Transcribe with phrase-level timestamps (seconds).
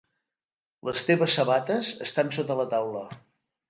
[0.89, 3.09] Les teves sabates estan sota la taula.